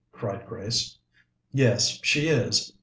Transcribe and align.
cried 0.11 0.43
Grace. 0.47 0.97
"Yes, 1.51 1.99
she 2.01 2.27
is. 2.27 2.73